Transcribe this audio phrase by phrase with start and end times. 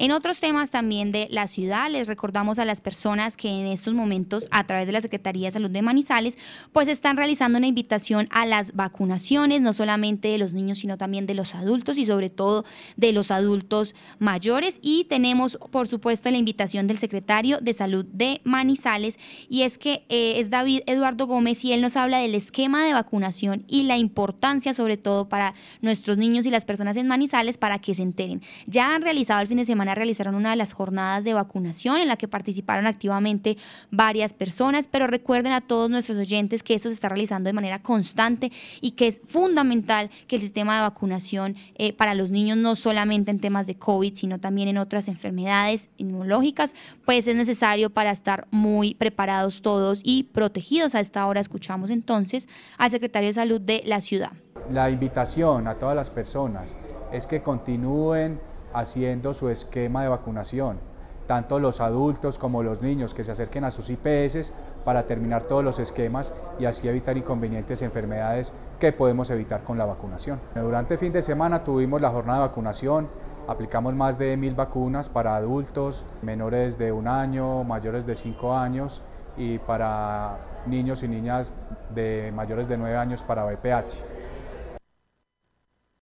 [0.00, 3.92] En otros temas también de la ciudad, les recordamos a las personas que en estos
[3.92, 6.38] momentos, a través de la Secretaría de Salud de Manizales,
[6.72, 11.26] pues están realizando una invitación a las vacunaciones, no solamente de los niños, sino también
[11.26, 12.64] de los adultos y sobre todo
[12.96, 14.78] de los adultos mayores.
[14.80, 19.18] Y tenemos, por supuesto, la invitación del secretario de Salud de Manizales,
[19.50, 22.94] y es que eh, es David Eduardo Gómez y él nos habla del esquema de
[22.94, 27.80] vacunación y la importancia, sobre todo, para nuestros niños y las personas en Manizales para
[27.80, 28.40] que se enteren.
[28.66, 32.08] Ya han realizado el fin de semana, realizaron una de las jornadas de vacunación en
[32.08, 33.56] la que participaron activamente
[33.90, 37.80] varias personas, pero recuerden a todos nuestros oyentes que esto se está realizando de manera
[37.82, 42.76] constante y que es fundamental que el sistema de vacunación eh, para los niños, no
[42.76, 48.10] solamente en temas de COVID, sino también en otras enfermedades inmunológicas, pues es necesario para
[48.10, 50.94] estar muy preparados todos y protegidos.
[50.94, 52.48] A esta hora escuchamos entonces
[52.78, 54.32] al secretario de Salud de la ciudad.
[54.70, 56.76] La invitación a todas las personas
[57.12, 58.40] es que continúen
[58.72, 60.78] haciendo su esquema de vacunación,
[61.26, 64.52] tanto los adultos como los niños que se acerquen a sus IPS
[64.84, 69.84] para terminar todos los esquemas y así evitar inconvenientes enfermedades que podemos evitar con la
[69.84, 70.40] vacunación.
[70.54, 73.08] Durante el fin de semana tuvimos la jornada de vacunación,
[73.46, 79.02] aplicamos más de mil vacunas para adultos, menores de un año, mayores de cinco años
[79.36, 81.52] y para niños y niñas
[81.94, 84.19] de mayores de nueve años para VPH.